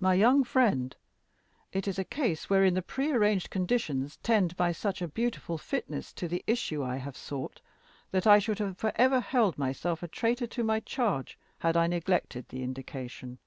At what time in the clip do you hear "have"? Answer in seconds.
6.96-7.18, 8.60-8.78